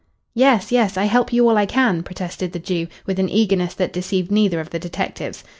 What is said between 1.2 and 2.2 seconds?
you all I can,"